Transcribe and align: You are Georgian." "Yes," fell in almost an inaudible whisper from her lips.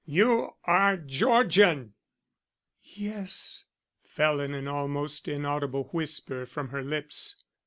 You 0.07 0.55
are 0.65 0.97
Georgian." 0.97 1.93
"Yes," 2.81 3.67
fell 4.03 4.39
in 4.39 4.67
almost 4.67 5.27
an 5.27 5.35
inaudible 5.35 5.89
whisper 5.91 6.47
from 6.47 6.69
her 6.69 6.81
lips. 6.81 7.35